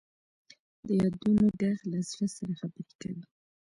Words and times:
د 0.85 0.87
یادونو 1.01 1.45
ږغ 1.59 1.77
له 1.91 1.99
زړه 2.09 2.27
سره 2.35 2.51
خبرې 2.59 2.93
کوي. 3.01 3.23